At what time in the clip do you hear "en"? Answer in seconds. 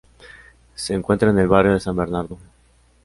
1.29-1.37